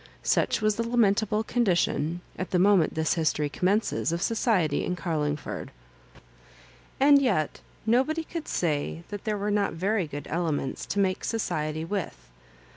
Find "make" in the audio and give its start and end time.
10.99-11.23